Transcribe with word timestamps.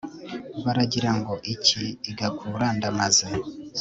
baragira 0.63 1.11
ngo 1.19 1.33
iki 1.53 1.83
igakura 2.09 2.65
ndamaze 2.77 3.27